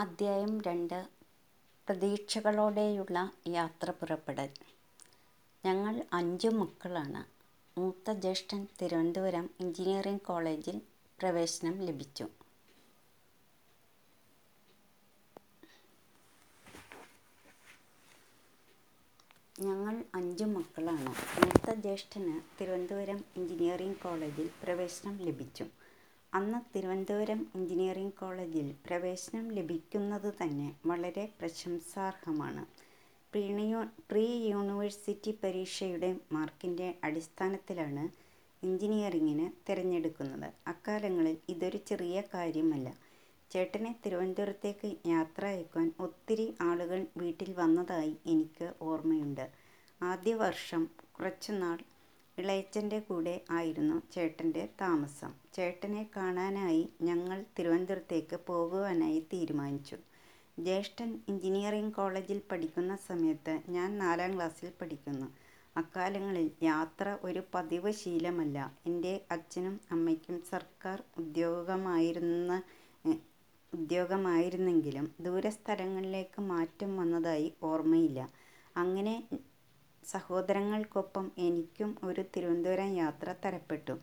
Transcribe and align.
അദ്ധ്യായം 0.00 0.60
രണ്ട്. 0.60 0.98
പ്രതീക്ഷകളോടെയുള്ള 1.88 3.18
യാത്ര 3.48 3.90
പുറപ്പെടൽ. 3.90 4.50
ഞങ്ങൾ 5.64 5.94
അഞ്ച് 6.12 6.48
മക്കളാണ്. 6.54 7.22
മൂത്ത 7.76 8.10
ജ്യേഷ്ഠൻ 8.18 8.66
തിരുവനന്തപുരം 8.80 9.50
എഞ്ചിനീയറിംഗ് 9.60 10.20
കോളേജിൽ 10.20 10.78
പ്രവേശനം 11.18 11.82
ലഭിച്ചു. 11.82 12.26
ഞങ്ങൾ 19.60 19.94
അഞ്ച് 20.14 20.44
മക്കളാണ്. 20.46 21.10
മൂത്ത 21.36 21.74
ജ്യേഷ്ഠന് 21.78 22.34
തിരുവനന്തപുരം 22.58 23.24
എഞ്ചിനീയറിംഗ് 23.36 23.98
കോളേജിൽ 23.98 24.50
പ്രവേശനം 24.62 25.16
ലഭിച്ചു. 25.18 25.66
അന്ന് 26.32 26.58
തിരുവനന്തപുരം 26.72 27.40
എഞ്ചിനീയറിംഗ് 27.54 28.16
കോളേജിൽ 28.20 28.74
പ്രവേശനം 28.86 29.46
ലഭിക്കുന്നത് 29.50 30.34
തന്നെ 30.42 30.68
വളരെ 30.86 31.24
പ്രശംസാർഹമാണ്. 31.38 32.62
പ്രീ 34.10 34.26
യൂണിവേഴ്സിറ്റി 34.50 35.38
പരീക്ഷയുടെ 35.42 36.10
മാർക്കിന്റെ 36.32 36.94
അടിസ്ഥാനത്തിലാണ് 37.04 38.04
എഞ്ചിനീയറിങ്ങിന് 38.62 39.46
തിരഞ്ഞെടുക്കുന്നത്. 39.68 40.48
അക്കാലങ്ങളിൽ 40.66 41.36
ഇതൊരു 41.48 41.80
ചെറിയ 41.90 42.22
കാര്യമല്ല. 42.34 42.88
ചേട്ടനെ 43.50 43.92
തിരുവനന്തപുരത്തേക്ക് 44.02 44.88
യാത്ര 45.06 45.44
അയക്കുവാൻ 45.46 45.92
ഒത്തിരി 46.06 46.46
ആളുകൾ 46.60 47.06
വീട്ടിൽ 47.16 47.52
വന്നതായി 47.58 48.16
എനിക്ക് 48.26 48.68
ഓർമ്മയുണ്ട്. 48.82 49.46
ആദ്യ 50.00 50.34
വർഷം 50.44 50.82
കുറച്ചുനാൾ 51.16 51.78
ഇളയച്ചന്റെ 52.38 52.98
കൂടെ 52.98 53.34
ആയിരുന്നു 53.50 53.96
ചേട്ടന്റെ 54.14 54.68
താമസം. 54.80 55.32
ചേട്ടനെ 55.54 56.02
കാണാനായി 56.16 56.82
ഞങ്ങൾ 57.02 57.44
തിരുവനന്തപുരത്തേക്ക് 57.56 58.36
പോകുവാനായി 58.48 59.20
തീരുമാനിച്ചു. 59.32 59.96
ജ്യേഷ്ഠൻ 60.58 61.10
എഞ്ചിനീയറിംഗ് 61.28 61.94
കോളേജിൽ 61.94 62.40
പഠിക്കുന്ന 62.50 62.94
സമയത്ത് 63.08 63.54
ഞാൻ 63.68 63.90
നാലാം 63.98 64.30
ക്ലാസ്സിൽ 64.36 64.72
പഠിക്കുന്നു. 64.80 65.28
അക്കാലങ്ങളിൽ 65.76 66.50
യാത്ര 66.62 67.16
ഒരു 67.22 67.42
പതിവ് 67.54 67.92
ശീലമല്ല. 67.92 68.58
എന്റെ 68.86 69.12
അച്ഛനും 69.30 69.80
അമ്മയ്ക്കും 69.92 70.38
സർക്കാർ 70.52 70.98
ഉദ്യോഗമായിരുന്ന 71.18 72.52
ഉദ്യോഗമായിരുന്നെങ്കിലും 73.72 75.14
ദൂരസ്ഥലങ്ങളിലേക്ക് 75.20 76.40
മാറ്റം 76.52 76.90
വന്നതായി 76.96 77.48
ഓർമ്മയില്ല. 77.62 78.20
അങ്ങനെ 78.76 79.14
സഹോദരങ്ങൾക്കൊപ്പം 80.12 81.30
എനിക്കും 81.38 81.90
ഒരു 82.04 82.22
തിരുവനന്തപുരം 82.32 82.90
യാത്ര 82.94 83.34
തരപ്പെട്ടു. 83.44 83.94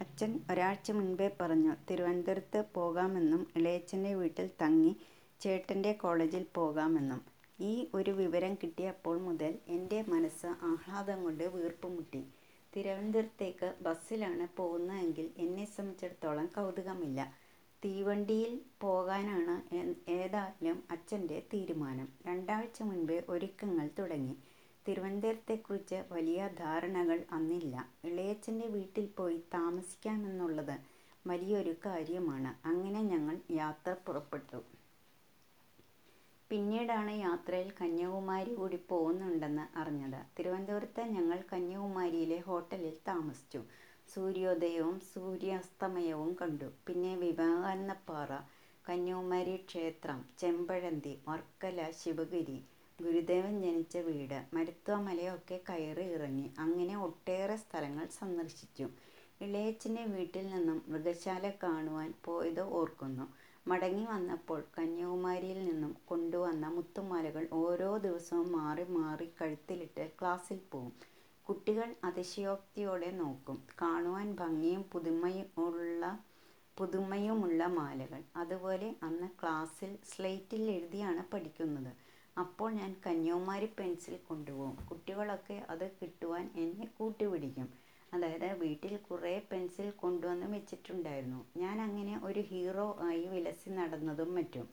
അച്ഛൻ 0.00 0.40
ഒരാഴ്ച 0.50 0.90
മുൻപേ 0.90 1.28
പറഞ്ഞു 1.40 1.72
തിരുവനന്തപുരത്ത് 1.90 2.64
പോകാമെന്നും 2.74 3.46
ഇളയച്ചന്റെ 3.56 4.14
വീട്ടിൽ 4.14 4.50
തങ്ങി 4.62 4.92
ചേട്ടന്റെ 5.40 5.92
കോളേജിൽ 5.92 6.44
പോകാമെന്നും. 6.54 7.20
ഈ 7.60 7.88
ഒരു 7.94 8.10
വിവരം 8.10 8.54
കിട്ടിയപ്പോൾ 8.54 9.16
മുതൽ 9.20 9.54
എന്റെ 9.76 10.04
മനസ്സ് 10.08 10.50
ആഹ്ലാദം 10.70 11.22
കൊണ്ട് 11.22 11.44
വീർപ്പുമുട്ടി 11.56 12.22
തിരുവനന്തപുരത്തേക്ക് 12.72 13.74
ബസ്സിലാണ് 13.82 14.46
പോകുന്നതെങ്കിൽ 14.56 15.30
എന്നെ 15.38 15.64
സംബന്ധിച്ചിടത്തോളം 15.76 16.46
കൗതുകമില്ല. 16.56 17.20
തീവണ്ടിയിൽ 17.82 18.52
പോകാനാണ് 18.80 19.56
ഏതായാലും 20.10 20.78
അച്ഛന്റെ 20.90 21.42
തീരുമാനം. 21.52 22.08
രണ്ടാഴ്ച 22.26 22.78
മുൻപേ 22.82 23.18
ഒരുക്കങ്ങൾ 23.28 23.88
തുടങ്ങി. 23.98 24.34
തിരുവനന്തപുരത്തെക്കുറിച്ച് 24.88 25.98
വലിയ 26.10 26.40
ധാരണകൾ 26.58 27.18
അന്നില്ല. 27.30 27.74
ഇളയച്ചന്റെ 28.04 28.68
വീട്ടിൽ 28.74 29.06
പോയി 29.16 29.38
താമസിക്കാമെന്നുള്ളത് 29.54 30.76
വലിയൊരു 31.24 31.74
കാര്യമാണ്. 31.84 32.52
അങ്ങനെ 32.64 33.02
ഞങ്ങൾ 33.10 33.34
യാത്ര 33.56 33.92
പുറപ്പെട്ടു. 34.04 34.60
പിന്നീടാണ് 36.50 37.12
യാത്രയിൽ 37.18 37.68
കന്യാകുമാരി 37.74 38.52
കൂടി 38.54 38.78
പോകുന്നുണ്ടെന്ന് 38.88 39.64
അറിഞ്ഞത്. 39.76 40.20
തിരുവനന്തപുരത്ത് 40.36 41.02
ഞങ്ങൾ 41.12 41.38
കന്യാകുമാരിയിലെ 41.50 42.38
ഹോട്ടലിൽ 42.44 42.96
താമസിച്ചു. 43.06 43.60
സൂര്യോദയവും 44.08 44.96
സൂര്യാസ്തമയവും 45.08 46.32
കണ്ടു. 46.34 46.68
പിന്നെ 46.86 47.12
വിവേകാനന്ദപ്പാറ 47.16 48.30
കന്യാകുമാരി 48.84 49.54
ക്ഷേത്രം 49.64 50.20
ചെമ്പഴന്തി 50.38 51.14
വർക്കല 51.26 51.78
ശിവഗിരി 51.98 52.58
ഗുരുദേവൻ 52.98 53.62
ജനിച്ച 53.62 53.96
വീട് 53.96 54.46
മരുത്വ 54.54 54.94
മലയൊക്കെ 54.94 55.60
കയറി 55.68 56.04
ഇറങ്ങി 56.12 56.50
അങ്ങനെ 56.58 56.98
ഒട്ടേറെ 56.98 57.56
സ്ഥലങ്ങൾ 57.56 58.06
സന്ദർശിച്ചു. 58.18 58.86
ഇളയച്ചന്റെ 59.40 60.04
വീട്ടിൽ 60.04 60.46
നിന്നും 60.46 60.82
മൃഗശാല 60.88 61.52
കാണുവാൻ 61.62 62.14
പോയത് 62.24 62.60
ഓർക്കുന്നു. 62.60 63.26
മടങ്ങി 63.68 64.04
വന്നപ്പോൾ 64.04 64.64
കന്യാകുമാരിയിൽ 64.78 65.64
നിന്നും 65.64 65.96
കൊണ്ടുവന്ന 66.04 66.66
മുത്തുമാലകൾ 66.68 67.48
ഓരോ 67.52 67.96
ദിവസവും 67.96 68.52
മാറി 68.52 68.84
മാറി 68.88 69.28
കഴുത്തിലിട്ട് 69.40 70.10
ക്ലാസ്സിൽ 70.20 70.60
പോവും. 70.72 70.92
കുട്ടികൾ 71.46 71.94
അതിശയോക്തിയോടെ 72.04 73.10
നോക്കും. 73.10 73.62
കാണുവാൻ 73.82 74.32
ഭംഗിയും 74.32 74.82
പുതുമയും 74.92 75.48
ഉള്ള 75.58 76.02
പുതുമയുമുള്ള 76.76 77.66
മാലകൾ. 77.78 78.22
അതുപോലെ 78.36 78.94
അന്ന് 79.02 79.28
ക്ലാസ്സിൽ 79.42 79.96
സ്ലേറ്റിൽ 80.10 80.70
എഴുതിയാണ് 80.70 81.24
പഠിക്കുന്നത്. 81.32 81.92
അപ്പോൾ 82.42 82.68
ഞാൻ 82.70 82.90
കന്യാകുമാരി 83.06 83.68
പെൻസിൽ 83.78 84.16
കൊണ്ടുപോകും. 84.28 84.74
കുട്ടികളൊക്കെ 84.90 85.56
അത് 85.70 85.86
കിട്ടുവാൻ 86.00 86.44
എന്നെ 86.62 86.86
കൂട്ടുപിടിക്കും. 86.98 87.68
അതായത് 88.12 88.48
വീട്ടിൽ 88.60 88.96
കുറേ 89.08 89.32
പെൻസിൽ 89.50 89.90
കൊണ്ടുവന്ന് 90.02 90.46
വെച്ചിട്ടുണ്ടായിരുന്നു. 90.54 91.40
ഞാൻ 91.62 91.76
അങ്ങനെ 91.82 92.14
ഒരു 92.28 92.42
ഹീറോ 92.50 92.86
ആയി 93.08 93.24
വിലസി 93.32 93.70
നടന്നതും 93.70 94.30
മറ്റും. 94.34 94.66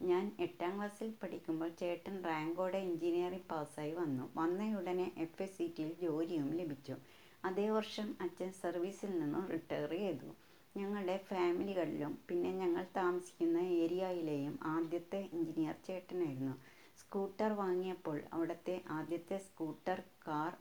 ഞാൻ 0.00 0.24
എട്ടാം 0.40 0.72
ക്ലാസ്സിൽ 0.76 1.10
പഠിക്കുമ്പോൾ 1.22 1.70
ചേട്ടൻ 1.80 2.16
റാങ്കോടെ 2.24 2.78
എഞ്ചിനീയറിംഗ് 2.78 3.48
പാസ്സായി 3.52 3.92
വന്നു. 3.92 4.24
വന്നയുടനെ 4.36 5.06
എഫ് 5.16 5.42
എസ് 5.42 5.56
സി 5.58 5.66
ടിയിൽ 5.76 5.92
ജോലിയും 6.02 6.48
ലഭിച്ചു. 6.60 6.96
അതേ 7.44 7.66
വർഷം 7.70 8.08
അച്ഛൻ 8.20 8.50
സർവീസിൽ 8.62 9.10
നിന്നും 9.20 9.44
റിട്ടയർ 9.54 9.92
ചെയ്തു. 10.02 10.28
ഞങ്ങളുടെ 10.74 11.16
ഫാമിലികളിലും 11.28 12.18
പിന്നെ 12.28 12.50
ഞങ്ങൾ 12.62 12.84
താമസിക്കുന്ന 12.96 13.58
ഏരിയയിലെയും 13.80 14.58
ആദ്യത്തെ 14.74 15.20
എഞ്ചിനീയർ 15.32 15.76
ചേട്ടനായിരുന്നു. 15.88 16.56
സ്കൂട്ടർ 17.00 17.50
വാങ്ങിയപ്പോൾ 17.60 18.18
അവിടുത്തെ 18.32 18.76
ആദ്യത്തെ 18.90 19.38
സ്കൂട്ടർ 19.48 19.98
കാർ 20.26 20.52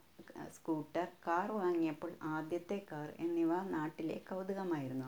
സ്കൂട്ടർ 0.56 1.08
കാർ 1.26 1.48
വാങ്ങിയപ്പോൾ 1.52 2.12
ആദ്യത്തെ 2.34 2.78
കാർ 2.92 3.08
എന്നിവ 3.20 3.54
നാട്ടിലെ 3.76 4.18
കൗതുകമായിരുന്നു. 4.30 5.08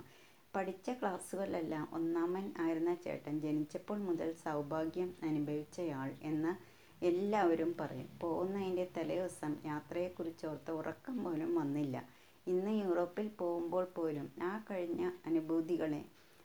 പഠിച്ച 0.54 0.90
ക്ലാസ്സുകളിലെല്ലാം 1.00 1.86
ഒന്നാമൻ 1.94 2.46
ആയിരുന്ന 2.60 2.92
ചേട്ടൻ 3.06 3.36
ജനിച്ചപ്പോൾ 3.40 3.98
മുതൽ 4.00 4.30
സൗഭാഗ്യം 4.46 5.10
അനുഭവിച്ചയാൾ 5.24 6.10
എന്ന് 6.24 6.52
എല്ലാവരും 7.02 7.72
പറയും. 7.82 8.09
പോകുന്നതിന്റെ 8.22 8.86
തലേദിവസം 8.98 9.54
യാത്രയെക്കുറിച്ചോർത്ത് 9.66 10.72
ഉറക്കം 10.72 11.18
പോലും 11.24 11.52
വന്നില്ല. 11.56 11.98
ഇന്ന് 12.48 12.74
യൂറോപ്പിൽ 12.84 13.28
പോകുമ്പോൾ 13.40 13.86
പോലും 13.96 14.28
ആ 14.44 14.52
കഴിഞ്ഞ 14.70 15.04
അനുഭൂതികളെ 15.26 16.02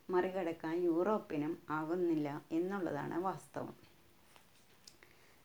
മറികടക്കാൻ 0.09 0.75
യൂറോപ്പിനും 0.89 1.53
ആകുന്നില്ല 1.71 2.29
എന്നുള്ളതാണ് 2.51 3.19
വാസ്തവം. 3.23 3.75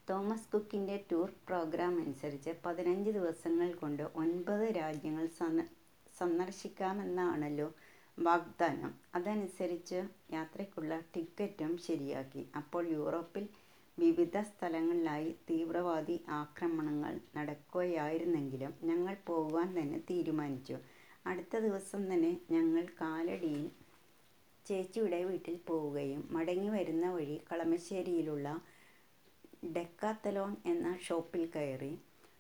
തോമസ് 0.08 0.50
കുക്കിന്റെ 0.52 0.96
ടൂർ 1.10 1.30
പ്രോഗ്രാം 1.48 1.94
അനുസരിച്ച് 2.02 2.52
പതിനഞ്ച് 2.66 3.10
ദിവസങ്ങൾ 3.10 3.70
കൊണ്ട് 3.74 4.04
ഒൻപത് 4.22 4.64
രാജ്യങ്ങൾ 4.78 5.26
സന്ദർശിക്കാമെന്നാണല്ലോ 6.20 7.66
വാഗ്ദാനം. 8.18 8.92
അതനുസരിച്ച് 9.16 10.00
യാത്രയ്ക്കുള്ള 10.34 10.94
ടിക്കറ്റും 11.16 11.74
ശരിയാക്കി. 11.88 12.44
അപ്പോൾ 12.56 12.86
യൂറോപ്പിൽ 12.90 13.46
വിവിധ 13.98 14.38
സ്ഥലങ്ങളിലായി 14.52 15.36
തീവ്രവാദി 15.50 16.18
ആക്രമണങ്ങൾ 16.42 17.14
നടക്കുകയായിരുന്നെങ്കിലും 17.38 18.74
ഞങ്ങൾ 18.84 19.18
പോകുവാൻ 19.26 19.70
തന്നെ 19.80 20.00
തീരുമാനിച്ചു. 20.10 20.78
അടുത്ത 21.26 21.56
ദിവസം 21.58 22.02
തന്നെ 22.14 22.32
ഞങ്ങൾ 22.52 22.84
കാലടിയിൽ 23.02 23.66
ചേച്ചിയുടെ 24.66 25.22
വീട്ടിൽ 25.24 25.56
പോവുകയും 25.68 26.24
മടങ്ങി 26.32 26.70
വരുന്ന 26.70 27.06
വഴി 27.12 27.38
കളമശ്ശേരിയിലുള്ള 27.52 28.48
ഡെക്കാത്തലോൺ 29.76 30.56
എന്ന 30.66 30.98
ഷോപ്പിൽ 30.98 31.52
കയറി 31.56 31.94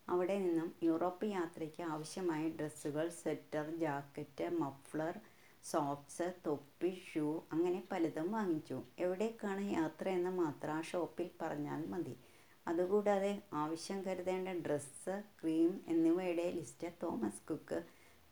അവിടെ 0.10 0.40
നിന്നും 0.40 0.74
യൂറോപ്പ് 0.84 1.26
യാത്രയ്ക്ക് 1.26 1.84
ആവശ്യമായ 1.84 2.50
ഡ്രസ്സുകൾ 2.50 3.10
സ്വെറ്റർ 3.10 3.78
ജാക്കറ്റ് 3.78 4.50
മഫ്ലർ 4.60 5.16
സോക്സ് 5.64 6.34
തൊപ്പി 6.48 7.04
ഷൂ 7.08 7.42
അങ്ങനെ 7.52 7.84
പലതും 7.92 8.32
വാങ്ങിച്ചു. 8.32 8.78
എവിടേക്കാണ് 9.00 9.62
യാത്ര 9.72 10.10
എന്ന് 10.10 10.30
മാത്രം 10.30 10.74
ആ 10.74 10.82
ഷോപ്പിൽ 10.82 11.30
പറഞ്ഞാൽ 11.42 11.86
മതി. 11.86 12.16
അതുകൂടാതെ 12.68 13.32
ആവശ്യം 13.54 14.02
കരുതേണ്ട 14.02 14.50
ഡ്രസ്സ് 14.66 15.16
ക്രീം 15.42 15.82
എന്നിവയുടെ 15.88 16.52
ലിസ്റ്റ് 16.52 16.88
തോമസ് 17.04 17.48
കുക്ക് 17.50 17.80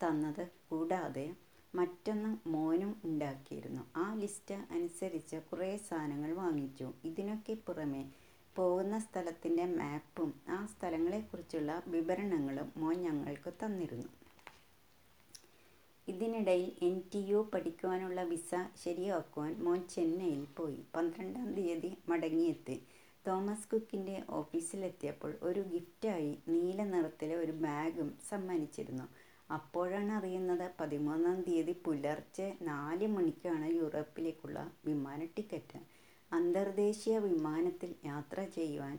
തന്നത് 0.01 0.43
കൂടാതെ 0.69 1.27
മറ്റൊന്ന് 1.73 2.49
മോനും 2.49 3.01
ഉണ്ടാക്കിയിരുന്നു. 3.03 3.81
ആ 3.95 4.13
ലിസ്റ്റ് 4.13 4.53
അനുസരിച്ച് 4.71 5.35
കുറേ 5.51 5.77
സാധനങ്ങൾ 5.77 6.33
വാങ്ങിച്ചു. 6.33 6.93
ഇതിനൊക്കെ 7.03 7.53
പുറമെ 7.67 8.03
പോകുന്ന 8.55 8.99
സ്ഥലത്തിന്റെ 8.99 9.65
മാപ്പും 9.75 10.29
ആ 10.49 10.59
സ്ഥലങ്ങളെക്കുറിച്ചുള്ള 10.65 11.83
വിവരണങ്ങളും 11.87 12.71
മോൻ 12.77 12.97
ഞങ്ങൾക്ക് 13.01 13.53
തന്നിരുന്നു 13.63 14.09
ഇതിനിടയിൽ 16.07 16.71
എൻ 16.81 17.01
ടി 17.13 17.19
യു 17.29 17.49
പഠിക്കുവാനുള്ള 17.53 18.21
വിസ 18.23 18.51
ശരിയാക്കുവാൻ 18.83 19.53
മോൻ 19.59 19.87
ചെന്നൈയിൽ 19.87 20.45
പോയി. 20.57 20.79
പന്ത്രണ്ടാം 20.95 21.53
തീയതി 21.53 21.91
മടങ്ങിയെത്തി. 22.09 22.77
തോമസ് 23.25 23.69
കുക്കിന്റെ 23.71 24.15
ഓഫീസിലെത്തിയപ്പോൾ 24.29 25.31
ഒരു 25.41 25.61
ഗിഫ്റ്റായി 25.71 26.31
നീല 26.47 26.83
നിറത്തിലെ 26.85 27.35
ഒരു 27.35 27.53
ബാഗും 27.63 28.09
സമ്മാനിച്ചിരുന്നു. 28.29 29.07
അപ്പോഴാണ് 29.49 30.11
അറിയുന്നത് 30.11 30.71
പതിമൂന്നാം 30.79 31.41
തീയതി 31.41 31.73
പുലർച്ചെ 31.85 32.47
നാല് 32.61 33.07
മണിക്കാണ് 33.07 33.67
യൂറോപ്പിലേക്കുള്ള 33.75 34.57
വിമാന 34.85 35.19
ടിക്കറ്റ്. 35.37 35.79
അന്തർദേശീയ 36.37 37.15
വിമാനത്തിൽ 37.25 37.91
യാത്ര 38.05 38.39
ചെയ്യുവാൻ 38.55 38.95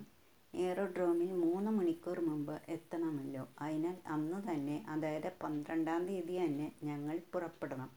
എയറോഡ്രോമിൽ 0.55 1.31
മൂന്ന് 1.45 1.71
മണിക്കൂർ 1.71 2.19
മുമ്പ് 2.21 2.55
എത്തണമല്ലോ. 2.75 3.45
അതിനാൽ 3.65 3.97
അന്ന് 4.15 4.39
തന്നെ 4.49 4.77
അതായത് 4.89 5.29
പന്ത്രണ്ടാം 5.43 6.03
തീയതി 6.09 6.37
തന്നെ 6.43 6.69
ഞങ്ങൾ 6.85 7.17
പുറപ്പെടണം. 7.33 7.91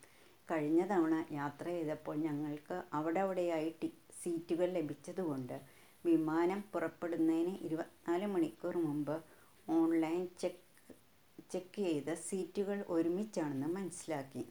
കഴിഞ്ഞ 0.47 0.81
തവണ 0.91 1.15
യാത്ര 1.31 1.65
ചെയ്തപ്പോൾ 1.69 2.15
ഞങ്ങൾക്ക് 2.27 2.77
അവിടെ 2.97 3.21
അവിടെയായി 3.25 3.69
ടി 3.81 3.89
സീറ്റുകൾ 4.21 4.68
ലഭിച്ചതുകൊണ്ട് 4.77 5.56
വിമാനം 6.03 6.59
പുറപ്പെടുന്നതിന് 6.74 7.53
ഇരുപത്തിനാല് 7.68 8.27
മണിക്കൂർ 8.36 8.75
മുമ്പ് 8.88 9.15
ഓൺലൈൻ 9.68 10.21
ചെക്ക് 10.41 10.65
ചെക്ക് 11.51 11.81
ചെയ്ത 11.86 12.09
സീറ്റുകൾ 12.27 12.80
ഒരുമിച്ചാണെന്ന് 12.95 13.69
മനസ്സിലാക്കി. 13.77 14.44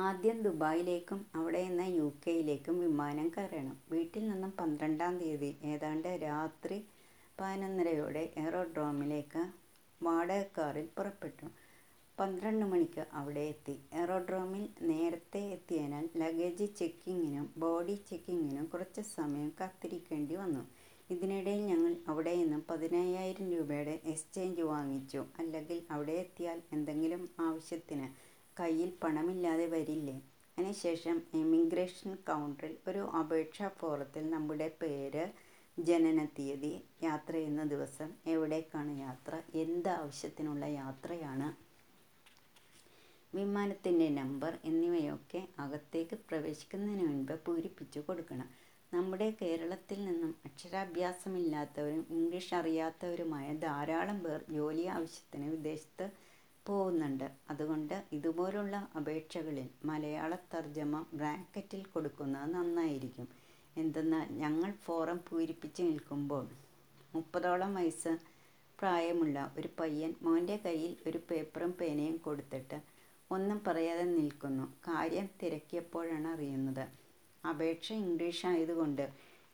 ആദ്യം 0.00 0.38
ദുബായിലേക്കും 0.42 1.20
അവിടെ 1.34 1.60
നിന്ന് 1.66 1.86
യു 1.96 2.06
കെയിലേക്കും 2.24 2.76
വിമാനം 2.82 3.28
കയറണം. 3.36 3.76
വീട്ടിൽ 3.92 4.22
നിന്നും 4.28 4.52
പന്ത്രണ്ടാം 4.60 5.14
തീയതി 5.20 5.50
ഏതാണ്ട് 5.72 6.08
രാത്രി 6.26 6.78
പതിനൊന്നരയോടെ 7.38 8.22
എയറോഡ്രോമിലേക്ക് 8.42 9.42
വാടക 10.00 10.44
കാറിൽ 10.56 10.86
പുറപ്പെട്ടു. 10.96 11.46
പന്ത്രണ്ട് 12.18 12.64
മണിക്ക് 12.72 13.02
അവിടെ 13.12 13.44
എത്തി. 13.52 13.74
എയറോഡ്രോമിൽ 13.92 14.62
നേരത്തെ 14.90 15.42
എത്തിയതിനാൽ 15.56 16.06
ലഗേജ് 16.16 16.66
ചെക്കിങ്ങിനും 16.80 17.46
ബോഡി 17.56 17.96
ചെക്കിങ്ങിനും 18.10 18.66
കുറച്ച് 18.66 19.02
സമയം 19.16 19.52
കാത്തിരിക്കേണ്ടി 19.60 20.36
വന്നു. 20.36 20.62
ഇതിനിടയിൽ 21.10 21.62
ഞങ്ങൾ 21.66 21.92
അവിടെ 22.08 22.32
നിന്ന് 22.36 22.58
പതിനയ്യായിരം 22.68 23.46
രൂപയുടെ 23.54 23.94
എക്സ്ചേഞ്ച് 24.04 24.64
വാങ്ങിച്ചു. 24.72 25.22
അല്ലെങ്കിൽ 25.38 25.78
അവിടെ 25.90 26.16
എത്തിയാൽ 26.24 26.58
എന്തെങ്കിലും 26.72 27.22
ആവശ്യത്തിന് 27.40 28.06
കയ്യിൽ 28.60 28.90
പണമില്ലാതെ 29.02 29.66
വരില്ലേ. 29.74 30.16
അതിനുശേഷം 30.58 31.16
ഇമിഗ്രേഷൻ 31.34 32.10
കൗണ്ടറിൽ 32.28 32.74
ഒരു 32.88 33.02
അപേക്ഷാ 33.20 33.68
ഫോറത്തിൽ 33.78 34.24
നമ്മുടെ 34.30 34.68
പേര്, 34.80 35.24
ജനന 35.78 36.20
തീയതി 36.36 36.72
യാത്ര 37.02 37.32
ചെയ്യുന്ന 37.32 37.62
ദിവസം, 37.72 38.08
എവിടേക്കാണ് 38.26 38.92
യാത്ര, 38.98 39.32
എന്ത് 39.62 39.90
ആവശ്യത്തിനുള്ള 39.98 40.64
യാത്രയാണ്, 40.80 41.48
വിമാനത്തിന്റെ 43.32 44.08
നമ്പർ 44.18 44.52
എന്നിവയൊക്കെ 44.64 45.40
അകത്തേക്ക് 45.58 46.16
പ്രവേശിക്കുന്നതിന് 46.28 47.04
മുൻപ് 47.08 47.34
പൂരിപ്പിച്ചു 47.46 48.00
കൊടുക്കണം. 48.00 48.48
നമ്മുടെ 48.92 49.28
കേരളത്തിൽ 49.40 49.98
നിന്നും 50.06 50.32
അക്ഷരാഭ്യാസമില്ലാത്തവരും 50.46 52.02
ഇംഗ്ലീഷ് 52.10 52.54
അറിയാത്തവരുമായ 52.54 53.48
ധാരാളം 53.66 54.18
പേർ 54.18 54.40
ജോലി 54.56 54.84
ആവശ്യത്തിന് 54.96 55.48
വിദേശത്ത് 55.54 56.06
പോകുന്നുണ്ട്. 56.66 57.30
അതുകൊണ്ട് 57.50 58.04
ഇതുപോലുള്ള 58.12 58.88
അപേക്ഷകളിൽ 58.96 59.68
മലയാള 59.84 60.34
തർജമ 60.54 61.04
ബ്രാക്കറ്റിൽ 61.14 61.82
കൊടുക്കുന്നത് 61.86 62.54
നന്നായിരിക്കും. 62.54 63.28
എന്തെന്നാൽ 63.76 64.26
ഞങ്ങൾ 64.32 64.70
ഫോറം 64.84 65.20
പൂരിപ്പിച്ച് 65.28 65.82
നിൽക്കുമ്പോൾ 65.82 66.46
മുപ്പതോളം 67.14 67.74
വയസ്സ് 67.74 68.12
പ്രായമുള്ള 68.78 69.52
ഒരു 69.58 69.68
പയ്യൻ 69.80 70.14
മോന്റെ 70.22 70.56
കയ്യിൽ 70.64 70.96
ഒരു 71.06 71.18
പേപ്പറും 71.30 71.72
പേനയും 71.80 72.16
കൊടുത്തിട്ട് 72.16 72.78
ഒന്നും 73.30 73.60
പറയാതെ 73.66 74.04
നിൽക്കുന്നു. 74.04 74.64
കാര്യം 74.88 75.28
തിരക്കിയപ്പോഴാണ് 75.42 76.28
അറിയുന്നത് 76.28 76.84
അപേക്ഷ 77.48 77.92
ഇംഗ്ലീഷായതുകൊണ്ട് 77.92 79.04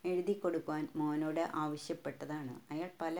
എഴുതിക്കൊടുക്കുവാൻ 0.04 0.88
മോനോട് 0.96 1.48
ആവശ്യപ്പെട്ടതാണ്. 1.54 2.72
അയാൾ 2.72 2.90
പല 3.00 3.18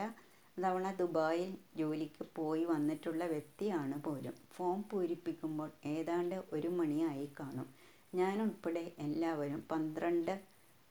തവണ 0.56 0.86
ദുബായിൽ 0.90 1.50
ജോലിക്ക് 1.76 2.24
പോയി 2.34 2.64
വന്നിട്ടുള്ള 2.64 3.24
വ്യക്തിയാണ് 3.24 4.02
പോലും. 4.02 4.34
ഫോം 4.54 4.78
പൂരിപ്പിക്കുമ്പോൾ 4.90 5.70
ഏതാണ്ട് 5.86 6.36
ഒരു 6.52 6.68
മണിയായി 6.68 7.28
കാണും 7.40 7.66
ഞാനുൾപ്പെടെ 8.14 8.84
എല്ലാവരും 8.98 9.60
പന്ത്രണ്ട് 9.70 10.34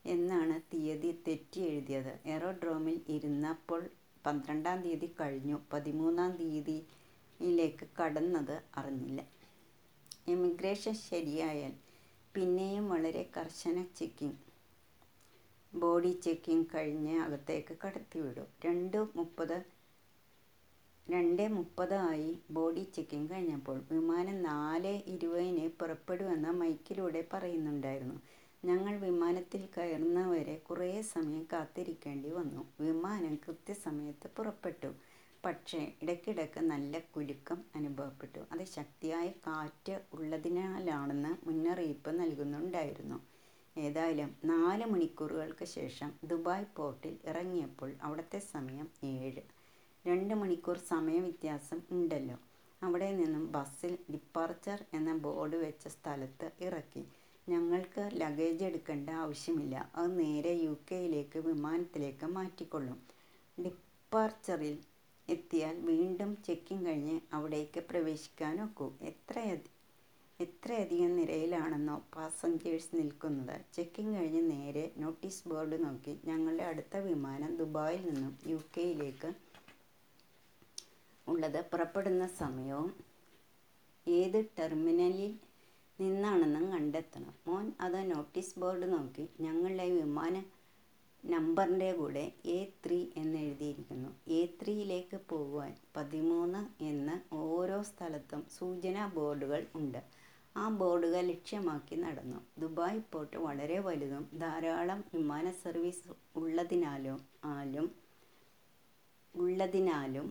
എന്നാണ് 0.05 0.61
തീയതി 0.71 1.11
തെറ്റി 1.27 1.61
എഴുതിയത്. 1.61 2.13
എറോഡ്രോമിൽ 2.25 2.97
ഇരുന്നപ്പോൾ 3.07 3.81
പന്ത്രണ്ടാം 4.25 4.81
തീയതി 4.81 5.09
കഴിഞ്ഞു 5.19 5.57
പതിമൂന്നാം 5.73 6.31
തീയതിയിലേക്ക് 6.31 7.87
കടന്നത് 7.99 8.55
അറിഞ്ഞില്ല. 8.75 9.21
ഇമിഗ്രേഷൻ 10.27 10.93
ശരിയായാൽ 11.09 11.73
പിന്നെയും 12.35 12.85
വളരെ 12.89 13.23
കർശന 13.37 13.85
ചെക്കിങ്. 13.97 14.39
ബോഡി 15.75 16.11
ചെക്കിംഗ് 16.23 16.67
കഴിഞ്ഞ് 16.73 17.15
അകത്തേക്ക് 17.21 17.75
കടത്തിവിടും. 17.81 18.47
രണ്ട് 18.65 18.99
മുപ്പത് 19.15 19.57
രണ്ട് 21.07 21.43
മുപ്പതായി 21.55 22.29
ബോഡി 22.51 22.83
ചെക്കിംഗ് 22.93 23.31
കഴിഞ്ഞപ്പോൾ. 23.31 23.77
വിമാനം 23.91 24.37
നാല് 24.43 24.93
ഇരുപതിന് 25.07 25.65
പുറപ്പെടുമെന്ന് 25.79 26.51
മൈക്കിലൂടെ 26.53 27.21
പറയുന്നുണ്ടായിരുന്നു. 27.33 28.17
ഞങ്ങൾ 28.63 28.93
വിമാനത്തിൽ 28.99 29.63
കയറുന്നവരെ 29.67 30.55
കുറേ 30.67 30.87
സമയം 31.09 31.47
കാത്തിരിക്കേണ്ടി 31.53 32.29
വന്നു. 32.31 32.63
വിമാനം 32.79 33.35
കൃത്യസമയത്ത് 33.45 34.27
പുറപ്പെട്ടു. 34.37 34.89
പക്ഷേ 35.43 35.81
ഇടയ്ക്കിടയ്ക്ക് 36.01 36.61
നല്ല 36.71 36.99
കുലുക്കം 37.13 37.59
അനുഭവപ്പെട്ടു. 37.75 38.41
അത് 38.51 38.63
ശക്തിയായ 38.73 39.27
കാറ്റ് 39.47 39.95
ഉള്ളതിനാലാണെന്ന് 40.13 41.33
മുന്നറിയിപ്പ് 41.43 42.11
നൽകുന്നുണ്ടായിരുന്നു. 42.19 43.17
ഏതായാലും 43.77 44.35
നാല് 44.45 44.85
മണിക്കൂറുകൾക്ക് 44.85 45.65
ശേഷം 45.65 46.11
ദുബായ് 46.23 46.65
പോർട്ടിൽ 46.75 47.17
ഇറങ്ങിയപ്പോൾ 47.25 47.93
അവിടുത്തെ 48.01 48.39
സമയം 48.51 48.87
ഏഴ്. 49.03 49.43
രണ്ട് 50.05 50.33
മണിക്കൂർ 50.33 50.77
സമയവ്യത്യാസം 50.89 51.81
ഉണ്ടല്ലോ. 51.91 52.37
അവിടെ 52.81 53.15
നിന്നും 53.15 53.51
ബസ്സിൽ 53.51 53.97
ഡിപ്പാർച്ചർ 54.11 54.85
എന്ന 54.93 55.17
ബോർഡ് 55.17 55.55
വെച്ച 55.55 55.87
സ്ഥലത്ത് 55.87 56.51
ഇറക്കി. 56.61 57.03
ഞങ്ങൾക്ക് 57.47 58.09
ലഗേജ് 58.13 58.63
എടുക്കേണ്ട 58.63 59.09
ആവശ്യമില്ല. 59.09 59.91
അത് 59.95 60.19
നേരെ 60.19 60.53
യു 60.63 60.77
കെയിലേക്ക് 60.91 61.39
വിമാനത്തിലേക്ക് 61.39 62.25
മാറ്റിക്കൊള്ളും. 62.25 62.99
ഡിപ്പാർച്ചറിൽ 63.57 64.75
എത്തിയാൽ 65.27 65.79
വീണ്ടും 65.81 66.37
ചെക്കിംഗ് 66.45 66.85
കഴിഞ്ഞ് 66.85 67.19
അവിടേക്ക് 67.33 67.79
പ്രവേശിക്കാനൊക്കൂ. 67.89 68.87
എത്രയധികം 70.39 71.15
നിരയിലാണെന്നോ 71.15 72.05
പാസഞ്ചേഴ്സ് 72.15 72.95
നിൽക്കുന്നത്. 72.95 73.65
ചെക്കിങ് 73.73 74.15
കഴിഞ്ഞ് 74.15 74.41
നേരെ 74.51 74.91
നോട്ടീസ് 74.97 75.47
ബോർഡ് 75.47 75.85
നോക്കി 75.85 76.19
ഞങ്ങളുടെ 76.25 76.63
അടുത്ത 76.63 76.97
വിമാനം 76.97 77.51
ദുബായിൽ 77.55 78.01
നിന്നും 78.09 78.33
യു 78.47 78.57
കെയിലേക്ക് 78.77 79.29
ഉള്ളത് 81.27 81.65
പുറപ്പെടുന്ന 81.71 82.27
സമയവും 82.27 82.91
ഏത് 84.07 84.45
ടെർമിനലിൽ 84.59 85.31
നിന്നാണെന്നും 85.99 86.71
കണ്ടെത്തണം. 86.71 87.33
മോൻ 87.47 87.73
അത് 87.81 88.11
നോട്ടീസ് 88.11 88.59
ബോർഡ് 88.59 88.93
നോക്കി 88.93 89.27
ഞങ്ങളുടെ 89.39 89.89
വിമാന 89.91 90.35
നമ്പറിന്റെ 91.23 91.93
കൂടെ 91.93 92.23
എ 92.45 92.59
ത്രീ 92.85 93.07
എന്നെഴുതിയിരിക്കുന്നു. 93.17 94.09
എ 94.27 94.41
ത്രീയിലേക്ക് 94.61 95.19
പോകുവാൻ 95.29 95.71
പതിമൂന്ന് 95.95 96.83
എന്ന് 96.83 97.35
ഓരോ 97.35 97.81
സ്ഥലത്തും 97.83 98.43
സൂചനാ 98.57 99.05
ബോർഡുകൾ 99.15 99.65
ഉണ്ട്. 99.75 100.01
ആ 100.55 100.69
ബോർഡുകൾ 100.79 101.23
ലക്ഷ്യമാക്കി 101.25 101.95
നടന്നു. 101.95 102.39
ദുബായ് 102.57 103.01
പോർട്ട് 103.11 103.37
വളരെ 103.37 103.79
വലുതും 103.79 104.23
ധാരാളം 104.39 105.03
വിമാന 105.13 105.51
സർവീസ് 105.63 106.07
ഉള്ളതിനാലും 106.35 107.17
ആലും 107.53 107.87
ഉള്ളതിനാലും 109.33 110.27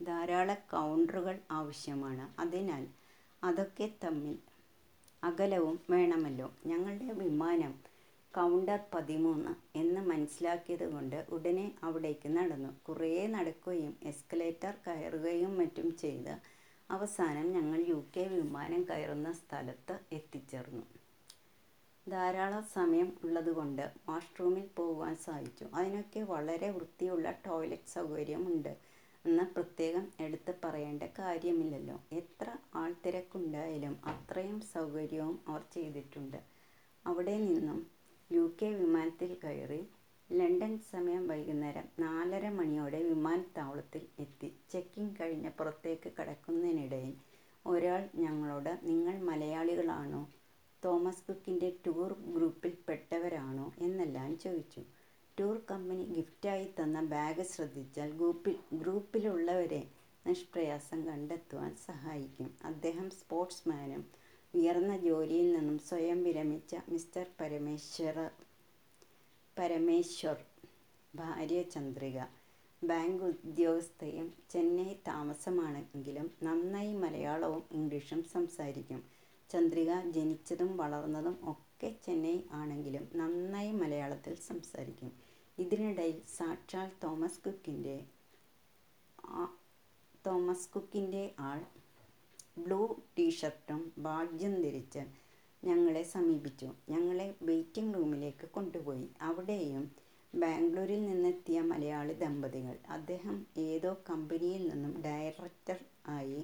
ധാരാളം 0.00 0.58
കൗണ്ടറുകൾ 0.72 1.36
ആവശ്യമാണ്. 1.50 2.24
അതിനാൽ 2.38 2.84
അതൊക്കെ 3.42 3.90
തമ്മിൽ 4.04 4.36
അകലവും 5.22 5.80
വേണമല്ലോ. 5.90 6.48
ഞങ്ങളുടെ 6.66 7.12
വിമാനം 7.20 7.72
കൗണ്ടർ 8.34 8.80
പതിമൂന്ന് 8.94 9.52
എന്ന് 9.78 10.00
മനസ്സിലാക്കിയത് 10.10 10.86
കൊണ്ട് 10.92 11.26
ഉടനെ 11.28 11.66
അവിടേക്ക് 11.82 12.28
നടന്നു. 12.36 12.70
കുറേ 12.86 13.10
നടക്കുകയും 13.26 13.94
എസ്കലേറ്റർ 14.06 14.74
കയറുകയും 14.86 15.58
മറ്റും 15.60 15.96
ചെയ്ത് 15.96 16.34
അവസാനം 16.90 17.52
ഞങ്ങൾ 17.52 17.80
യു 17.88 18.04
കെ 18.16 18.20
വിമാനം 18.20 18.86
കയറുന്ന 18.90 19.32
സ്ഥലത്ത് 19.32 20.00
എത്തിച്ചേർന്നു. 20.12 20.82
ധാരാളം 22.08 22.64
സമയം 22.72 23.12
ഉള്ളതുകൊണ്ട് 23.24 23.92
വാഷ്റൂമിൽ 24.08 24.68
പോകുവാൻ 24.76 25.16
സാധിച്ചു. 25.16 25.64
അതിനൊക്കെ 25.74 26.20
വളരെ 26.20 26.70
വൃത്തിയുള്ള 26.70 27.30
ടോയ്ലറ്റ് 27.46 27.94
സൗകര്യമുണ്ട് 27.94 28.76
എന്ന് 29.24 29.42
പ്രത്യേകം 29.54 30.12
എടുത്ത് 30.20 30.54
പറയേണ്ട 30.64 31.02
കാര്യമില്ലല്ലോ. 31.18 32.00
എത്ര 32.12 32.56
ആൾ 32.74 32.94
തിരക്കുണ്ടായാലും 33.06 34.00
അത്രയും 34.04 34.60
സൗകര്യവും 34.60 35.40
അവർ 35.48 35.62
ചെയ്തിട്ടുണ്ട്. 35.74 36.40
അവിടെ 37.06 37.38
നിന്നും 37.38 37.86
യു 38.32 38.52
കെ 38.62 38.66
വിമാനത്തിൽ 38.66 39.36
കയറി 39.44 39.82
ലണ്ടൻ 40.30 40.78
സമയം 40.90 41.28
വൈകുന്നേരം 41.28 41.86
നാലര 41.98 42.48
മണിയോടെ 42.48 43.02
വിമാനത്താവളത്തിൽ 43.02 44.02
എത്തി. 44.18 44.52
ചെക്കിംഗ് 44.70 45.16
കഴിഞ്ഞ് 45.20 45.50
പുറത്തേക്ക് 45.58 46.12
കടക്കുന്നതിനിടയിൽ 46.12 47.14
ഒരാൾ 47.64 48.08
ഞങ്ങളോട് 48.14 48.78
നിങ്ങൾ 48.82 49.18
മലയാളികളാണോ? 49.20 50.22
തോമസ് 50.82 51.24
കുക്കിന്റെ 51.28 51.72
ടൂർ 51.86 52.10
ഗ്രൂപ്പിൽപ്പെട്ടവരാണോ 52.36 53.72
എന്നെല്ലാം 53.78 54.38
ചോദിച്ചു. 54.38 54.82
ടൂർ 55.38 55.62
കമ്പനി 55.70 56.04
ഗിഫ്റ്റായി 56.16 56.74
തന്ന 56.78 57.00
ബാഗ് 57.04 57.42
ശ്രദ്ധിച്ചാൽ 57.44 58.10
ഗ്രൂപ്പിൽ 58.12 58.56
ഗ്രൂപ്പിലുള്ളവരെ 58.72 59.82
നിഷ്പ്രയാസം 60.24 61.06
കണ്ടെത്തുവാൻ 61.06 61.76
സഹായിക്കും. 61.86 62.50
അദ്ദേഹം 62.64 63.10
സ്പോർട്സ്മാനും 63.10 64.02
ഉയർന്ന 64.54 64.96
ജോലിയിൽ 64.98 65.56
നിന്നും 65.56 65.78
സ്വയം 65.88 66.22
വിരമിച്ച 66.22 66.74
മിസ്റ്റർ 66.88 67.26
പരമേശ്വര 67.40 68.18
പരമേശ്വർ 69.56 70.38
ഭാര്യ 71.14 71.60
ചന്ദ്രിക. 71.72 72.18
ബാങ്ക് 72.82 73.24
ഉദ്യോഗസ്ഥയും 73.24 74.28
ചെന്നൈ 74.50 74.90
താമസമാണെങ്കിലും 75.06 76.26
നന്നായി 76.42 76.92
മലയാളവും 76.96 77.62
ഇംഗ്ലീഷും 77.72 78.22
സംസാരിക്കും. 78.32 79.00
ചന്ദ്രിക 79.50 79.92
ജനിച്ചതും 80.10 80.76
വളർന്നതും 80.76 81.36
ഒക്കെ 81.52 81.90
ചെന്നൈ 82.04 82.36
ആണെങ്കിലും 82.52 83.04
നന്നായി 83.14 83.72
മലയാളത്തിൽ 83.74 84.34
സംസാരിക്കും. 84.48 85.10
ഇതിനിടയിൽ 85.58 86.18
സാക്ഷാൽ 86.30 86.90
തോമസ് 87.04 87.42
കുക്കിന്റെ 87.44 87.96
തോമസ് 90.24 90.68
കുക്കിന്റെ 90.68 91.22
ആൾ 91.40 91.60
ബ്ലൂ 92.58 92.80
ടീഷർട്ടും 93.14 93.80
ബാഡ്ജും 93.98 94.54
ധരിച്ച് 94.62 95.02
ഞങ്ങളെ 95.64 96.02
സമീപിച്ചു. 96.14 96.68
ഞങ്ങളെ 96.90 97.34
വെയിറ്റിംഗ് 97.42 97.94
റൂമിലേക്ക് 97.94 98.46
കൊണ്ടുപോയി. 98.48 99.06
അവിടെയും 99.20 99.84
ബാംഗ്ലൂരിൽ 100.34 101.02
നിന്നെത്തിയ 101.06 101.60
മലയാളി 101.70 102.14
ദമ്പതികൾ. 102.14 102.76
അദ്ദേഹം 102.88 103.36
ഏതോ 103.64 103.92
കമ്പനിയിൽ 104.10 104.62
നിന്നും 104.70 105.02
ഡയറക്ടർ 105.02 105.78
ആയി 106.08 106.40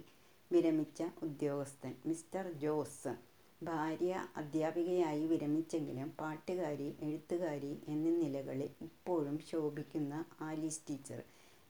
വിരമിച്ച 0.50 1.00
ഉദ്യോഗസ്ഥൻ. 1.22 1.94
മിസ്റ്റർ 2.06 2.46
ജോസ് 2.62 3.12
ഭാര്യ 3.60 4.12
അധ്യാപികയായി 4.36 5.26
വിരമിച്ചെങ്കിലും 5.26 6.08
പാട്ടുകാരി 6.20 6.88
എഴുത്തുകാരി 7.02 7.72
എന്നീ 7.88 8.10
നിലകളിൽ 8.16 8.70
ഇപ്പോഴും 8.82 9.38
ശോഭിക്കുന്ന 9.50 10.14
ആലീസ് 10.40 10.80
ടീച്ചർ 10.88 11.20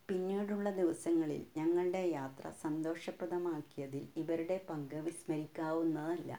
പിന്നീടുള്ള 0.08 0.70
ദിവസങ്ങളിൽ 0.70 1.42
ഞങ്ങളുടെ 1.56 2.02
യാത്ര 2.10 2.50
സന്തോഷപ്രദമാക്കിയതിൽ 2.62 4.04
ഇവരുടെ 4.16 4.56
പങ്ക് 4.70 4.96
വിസ്മരിക്കാവുന്നതല്ല. 5.06 6.30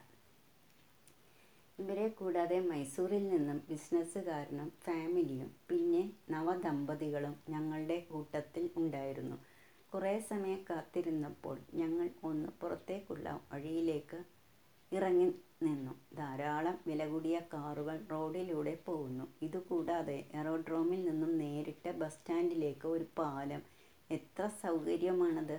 ഇവരെ 1.82 2.08
കൂടാതെ 2.12 2.58
മൈസൂരിൽ 2.62 3.24
നിന്നും 3.30 3.60
ബിസിനസ്സുകാരനും 3.70 4.68
ഫാമിലിയും 4.84 5.50
പിന്നെ 5.70 6.02
നവദമ്പതികളും 6.30 7.34
ഞങ്ങളുടെ 7.50 7.98
കൂട്ടത്തിൽ 8.10 8.64
ഉണ്ടായിരുന്നു. 8.76 9.38
കുറേ 9.92 10.14
സമയം 10.30 10.60
കാത്തിരുന്നപ്പോൾ 10.70 11.56
ഞങ്ങൾ 11.74 12.08
ഒന്ന് 12.24 12.50
പുറത്തേക്കുള്ള 12.62 13.28
വഴിയിലേക്ക് 13.52 14.20
ഇറങ്ങി 14.92 15.28
നിന്നു. 15.64 15.94
ധാരാളം 16.14 16.78
വില 16.88 17.02
കൂടിയ 17.08 17.38
കാറുകൾ 17.54 17.98
റോഡിലൂടെ 18.12 18.76
പോകുന്നു. 18.86 19.26
ഇതുകൂടാതെ 19.42 20.18
എറോഡ്രോമിൽ 20.40 21.02
നിന്നും 21.10 21.32
നേരിട്ട് 21.38 21.92
ബസ് 22.02 22.18
സ്റ്റാൻഡിലേക്ക് 22.18 22.88
ഒരു 22.88 23.08
പാലം. 23.20 23.62
എത്ര 24.10 24.46
സൗകര്യമാണത്! 24.64 25.58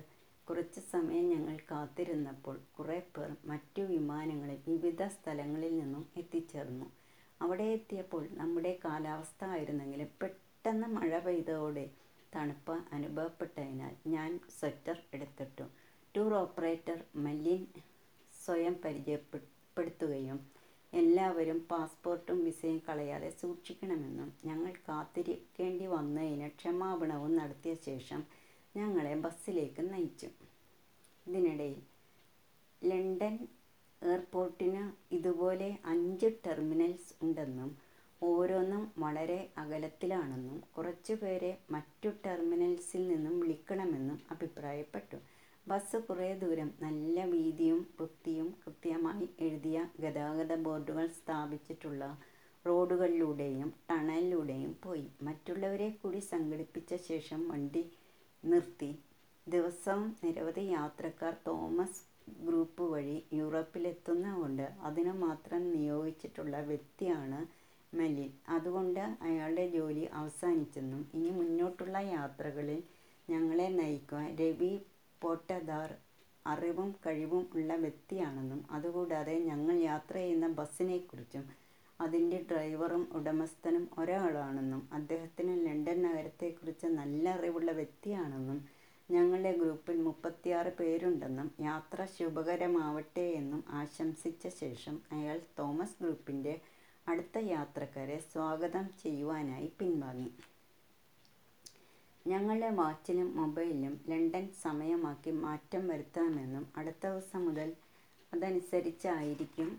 കുറച്ച് 0.52 0.80
സമയം 0.92 1.26
ഞങ്ങൾ 1.28 1.54
കാത്തിരുന്നപ്പോൾ 1.70 2.56
കുറേ 2.76 2.96
പേർ 3.14 3.30
മറ്റു 3.44 3.82
വിമാനങ്ങളിൽ 3.82 4.58
വിവിധ 4.66 5.02
സ്ഥലങ്ങളിൽ 5.14 5.72
നിന്നും 5.78 6.02
എത്തിച്ചേർന്നു. 6.16 6.86
അവിടെ 7.40 7.66
എത്തിയപ്പോൾ 7.76 8.24
നമ്മുടെ 8.32 8.72
കാലാവസ്ഥ 8.84 9.40
ആയിരുന്നെങ്കിലും 9.44 10.10
പെട്ടെന്ന് 10.20 10.88
മഴ 10.96 11.12
പെയ്തതോടെ 11.18 11.86
തണുപ്പ് 12.34 12.76
അനുഭവപ്പെട്ടതിനാൽ 12.96 13.94
ഞാൻ 14.06 14.30
സ്വെറ്റർ 14.58 14.98
എടുത്തിട്ടു. 15.12 15.66
ടൂർ 16.14 16.34
ഓപ്പറേറ്റർ 16.34 16.98
മല്ലിൻ 17.24 17.64
സ്വയം 18.34 18.76
പരിചയപ്പെടുത്തുകയും 18.84 20.40
എല്ലാവരും 20.92 21.60
പാസ്പോർട്ടും 21.72 22.44
വിസയും 22.44 22.82
കളയാതെ 22.88 23.32
സൂക്ഷിക്കണമെന്നും 23.42 24.30
ഞങ്ങൾ 24.44 24.72
കാത്തിരിക്കേണ്ടി 24.88 25.88
വന്നതിന് 25.96 26.50
ക്ഷമാപണവും 26.60 27.34
നടത്തിയ 27.36 27.74
ശേഷം 27.88 28.22
ഞങ്ങളെ 28.74 29.14
ബസ്സിലേക്ക് 29.14 29.92
നയിച്ചു. 29.92 30.28
ഇതിനിടയിൽ 31.26 31.80
ലണ്ടൻ 32.82 33.34
എയർപോർട്ടിന് 34.02 34.82
ഇതുപോലെ 35.14 35.78
അഞ്ച് 35.84 36.26
ടെർമിനൽസ് 36.46 37.12
ഉണ്ടെന്നും 37.22 37.70
ഓരോന്നും 38.22 38.92
വളരെ 38.98 39.52
അകലത്തിലാണെന്നും 39.58 40.62
കുറച്ചു 40.76 41.14
പേരെ 41.14 41.58
മറ്റു 41.70 42.08
ടെർമിനൽസിൽ 42.26 43.08
നിന്നും 43.08 43.40
വിളിക്കണമെന്നും 43.40 44.18
അഭിപ്രായപ്പെട്ടു. 44.30 45.18
ബസ് 45.66 45.96
കുറേ 45.96 46.34
ദൂരം 46.34 46.70
നല്ല 46.80 47.24
വീതിയും 47.24 47.86
വൃത്തിയും 48.00 48.54
കൃത്യമായി 48.62 49.28
എഴുതിയ 49.40 49.88
ഗതാഗത 50.00 50.54
ബോർഡുകൾ 50.62 51.06
സ്ഥാപിച്ചിട്ടുള്ള 51.08 52.04
റോഡുകളിലൂടെയും 52.64 53.74
ടണലിലൂടെയും 53.90 54.76
പോയി. 54.84 55.06
മറ്റുള്ളവരെ 55.22 55.90
കൂടി 56.02 56.18
സംഘടിപ്പിച്ച 56.32 56.94
ശേഷം 57.08 57.48
വണ്ടി 57.48 57.82
നിർത്തി. 58.44 58.90
ദിവസം 59.46 60.00
നിരവധി 60.22 60.64
യാത്രക്കാർ 60.72 61.34
തോമസ് 61.46 62.00
ഗ്രൂപ്പ് 62.46 62.84
വഴി 62.92 63.16
യൂറോപ്പിലെത്തുന്നതുകൊണ്ട് 63.32 64.66
അതിനു 64.82 65.12
മാത്രം 65.24 65.62
നിയോഗിച്ചിട്ടുള്ള 65.74 66.56
വ്യക്തിയാണ് 66.70 67.40
മെലിൻ. 67.92 68.30
അതുകൊണ്ട് 68.48 69.02
അയാളുടെ 69.26 69.66
ജോലി 69.70 70.04
അവസാനിച്ചെന്നും 70.20 71.02
ഇനി 71.14 71.30
മുന്നോട്ടുള്ള 71.30 71.98
യാത്രകളിൽ 72.14 72.80
ഞങ്ങളെ 73.28 73.68
നയിക്കുവാൻ 73.80 74.28
രവി 74.40 74.72
പോട്ടദാർ 75.22 75.90
അറിവും 76.46 76.90
കഴിവും 77.04 77.44
ഉള്ള 77.54 77.72
വ്യക്തിയാണെന്നും 77.76 78.60
അതുകൂടാതെ 78.76 79.34
ഞങ്ങൾ 79.50 79.74
യാത്ര 79.90 80.14
ചെയ്യുന്ന 80.16 80.46
ബസ്സിനെക്കുറിച്ചും 80.58 81.44
അതിന്റെ 82.02 82.38
ഡ്രൈവറും 82.50 83.02
ഉടമസ്ഥനും 83.12 83.84
ഒരാളാണെന്നും 83.98 84.82
അദ്ദേഹത്തിന് 84.92 85.54
ലണ്ടൻ 85.66 86.02
നഗരത്തെക്കുറിച്ച് 86.02 86.86
നല്ല 86.98 87.24
അറിവുള്ള 87.30 87.70
വ്യക്തിയാണെന്നും 87.72 88.58
ഞങ്ങളുടെ 89.08 89.52
ഗ്രൂപ്പിൽ 89.52 89.96
മുപ്പത്തിയാറ് 90.02 90.70
പേരുണ്ടെന്നും 90.72 91.48
യാത്ര 91.60 92.04
ശുഭകരമാവട്ടെ 92.14 93.26
എന്നും 93.32 93.64
ആശംസിച്ച 93.72 94.48
ശേഷം 94.60 94.96
അയാൾ 95.12 95.38
തോമസ് 95.58 95.98
ഗ്രൂപ്പിന്റെ 96.00 96.54
അടുത്ത 97.06 97.38
യാത്രക്കാരെ 97.48 98.18
സ്വാഗതം 98.28 98.86
ചെയ്യുവാനായി 99.02 99.72
പിൻവാങ്ങി. 99.78 100.30
ഞങ്ങളുടെ 102.26 102.68
വാച്ചിലും 102.72 103.36
മൊബൈലിലും 103.36 104.00
ലണ്ടൻ 104.08 104.44
സമയമാക്കി 104.62 105.30
മാറ്റം 105.44 105.88
വരുത്താമെന്നും 105.88 106.66
അടുത്ത 106.76 107.04
ദിവസം 107.06 107.42
മുതൽ 107.46 107.70
അതനുസരിച്ചായിരിക്കും 108.32 109.70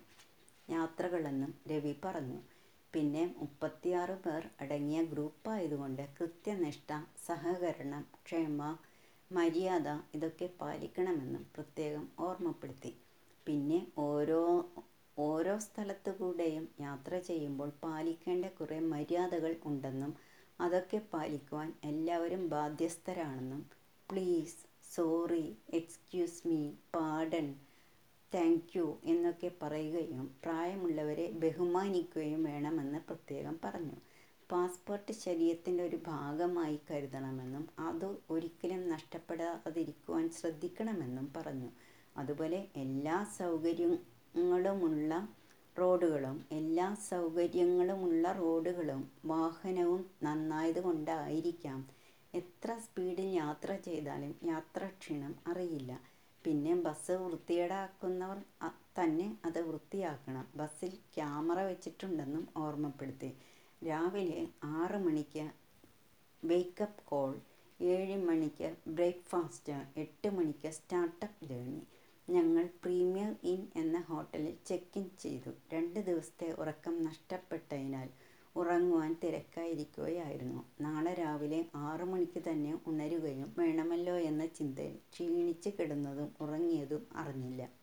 യാത്രകളെന്നും 0.68 1.54
രവി 1.72 1.94
പറഞ്ഞു. 2.04 2.40
പിന്നെ 2.94 3.24
മുപ്പത്തിയാറ് 3.38 4.16
പേർ 4.24 4.44
അടങ്ങിയ 4.62 5.00
ഗ്രൂപ്പായതുകൊണ്ട് 5.12 6.04
കൃത്യനിഷ്ഠ 6.18 6.90
സഹകരണം 7.28 8.04
ക്ഷമ 8.20 8.60
മര്യാദ 9.32 9.88
ഇതൊക്കെ 10.16 10.48
പാലിക്കണമെന്നും 10.60 11.44
പ്രത്യേകം 11.56 12.06
ഓർമ്മപ്പെടുത്തി. 12.20 12.92
പിന്നെ 13.48 13.80
ഓരോ 14.04 14.42
ഓരോ 15.18 15.56
സ്ഥലത്തു 15.66 16.12
കൂടെയും 16.20 16.66
യാത്ര 16.80 17.14
ചെയ്യുമ്പോൾ 17.28 17.70
പാലിക്കേണ്ട 17.84 18.46
കുറേ 18.58 18.78
മര്യാദകൾ 18.94 19.54
ഉണ്ടെന്നും 19.66 20.14
അതൊക്കെ 20.60 21.00
പാലിക്കുവാൻ 21.14 21.70
എല്ലാവരും 21.84 22.44
ബാധ്യസ്ഥരാണെന്നും 22.50 23.62
please 24.10 24.60
sorry 24.94 25.46
excuse 25.80 26.42
me 26.48 26.62
pardon 26.96 27.48
thank 28.34 28.78
you 28.78 28.98
എന്നൊക്കെ 29.04 29.52
പറയുകയും 29.62 30.36
പ്രായമുള്ളവരെ 30.44 31.32
ബഹുമാനിക്കുകയും 31.44 32.44
വേണമെന്ന് 32.44 33.00
പ്രത്യേകം 33.08 33.60
പറഞ്ഞു. 33.64 33.98
പാസ്പോർട്ട് 34.50 35.12
ശരീരത്തിന്റെ 35.12 35.84
ഒരു 35.84 35.96
ഭാഗമായി 36.08 36.80
കരുതണമെന്നും 36.90 37.70
അത് 37.80 38.18
ഒരിക്കലും 38.30 38.90
നഷ്ടപ്പെടാതിരിക്കുവാൻ 38.90 40.30
ശ്രദ്ധിക്കണമെന്നും 40.30 41.34
പറഞ്ഞു. 41.38 41.70
അതുപോലെ 42.18 42.68
എല്ലാ 42.76 43.18
സൗകര്യങ്ങളുമുള്ള 43.38 45.14
റോഡുകളും 45.76 46.46
എല്ലാ 46.52 46.96
സൗകര്യങ്ങളുമുള്ള 47.10 48.32
റോഡുകളും 48.32 49.02
വാഹനവും 49.26 50.02
നന്നായത് 50.24 50.84
കൊണ്ടായിരിക്കാം 50.84 51.80
എത്ര 52.34 52.78
സ്പീഡിൽ 52.78 53.28
യാത്ര 53.36 53.76
ചെയ്താലും 53.88 54.36
യാത്രാക്ഷീണം 54.48 55.36
അറിയില്ല. 55.48 55.92
പിന്നെ 56.46 56.74
ബസ് 56.86 57.16
വൃത്തികേടാക്കുന്നവർ 57.22 58.40
തന്നെ 59.00 59.28
അത് 59.46 59.60
വൃത്തിയാക്കണം. 59.68 60.46
ബസ്സിൽ 60.56 60.92
ക്യാമറ 61.16 61.60
വെച്ചിട്ടുണ്ടെന്നും 61.70 62.46
ഓർമ്മപ്പെടുത്തി. 62.58 63.30
രാവിലെ 63.82 64.42
ആറ് 64.78 65.00
മണിക്ക് 65.06 65.46
വേക്കപ്പ് 66.44 67.06
കോൾ 67.06 67.34
ഏഴ് 67.80 68.18
മണിക്ക് 68.28 68.68
ബ്രേക്ക്ഫാസ്റ്റ് 68.90 69.74
എട്ട് 70.04 70.30
മണിക്ക് 70.38 70.70
സ്റ്റാർട്ടപ്പ് 70.78 71.46
ജേണി 71.46 71.82
ഞങ്ങൾ 72.28 72.66
പ്രീമിയർ 72.84 73.32
ഇൻ 73.54 73.62
എന്ന 73.76 73.98
ഹോട്ടലിൽ 74.10 74.54
ചെക്ക് 74.68 75.00
ഇൻ 75.00 75.08
ചെയ്തു. 75.20 75.52
രണ്ട് 75.74 76.00
ദിവസത്തെ 76.10 76.50
ഉറക്കം 76.62 76.96
നഷ്ടപ്പെട്ടതിനാൽ 77.04 78.10
ഉറങ്ങുവാൻ 78.56 79.16
തിരക്കായിരിക്കുകയായിരുന്നു. 79.24 80.62
നാളെ 80.82 81.14
രാവിലെ 81.14 81.66
ആറു 81.76 82.06
മണിക്ക് 82.06 82.42
തന്നെ 82.50 82.74
ഉണരുകയും 82.88 83.56
വേണമല്ലോ 83.58 84.16
എന്ന 84.30 84.46
ചിന്തയിൽ 84.46 84.98
ക്ഷീണിച്ച് 85.14 85.70
കിടന്നതും 85.70 86.30
ഉറങ്ങിയതും 86.42 87.04
അറിഞ്ഞില്ല. 87.16 87.83